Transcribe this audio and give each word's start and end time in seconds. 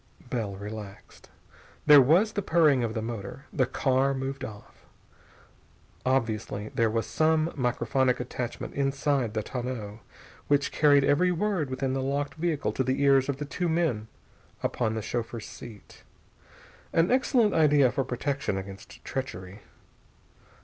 Bell 0.31 0.55
relaxed. 0.55 1.29
There 1.85 2.01
was 2.01 2.33
the 2.33 2.41
purring 2.41 2.83
of 2.83 2.95
the 2.95 3.03
motor. 3.03 3.45
The 3.53 3.67
car 3.67 4.15
moved 4.15 4.43
off. 4.43 4.83
Obviously 6.07 6.69
there 6.69 6.89
was 6.89 7.05
some 7.05 7.51
microphonic 7.51 8.19
attachment 8.19 8.73
inside 8.73 9.35
the 9.35 9.43
tonneau 9.43 9.99
which 10.47 10.71
carried 10.71 11.03
every 11.03 11.31
word 11.31 11.69
within 11.69 11.93
the 11.93 12.01
locked 12.01 12.33
vehicle 12.33 12.71
to 12.71 12.83
the 12.83 12.99
ears 13.03 13.29
of 13.29 13.37
the 13.37 13.45
two 13.45 13.69
men 13.69 14.07
upon 14.63 14.95
the 14.95 15.03
chauffeur's 15.03 15.45
seat. 15.45 16.01
An 16.91 17.11
excellent 17.11 17.53
idea 17.53 17.91
for 17.91 18.03
protection 18.03 18.57
against 18.57 19.05
treachery. 19.05 19.59